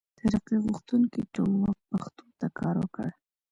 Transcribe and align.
ترقي 0.19 0.55
غوښتونکي 0.65 1.21
ټولواک 1.33 1.77
پښتو 1.89 2.25
ته 2.39 2.47
کار 2.59 2.75
وکړ. 2.79 3.07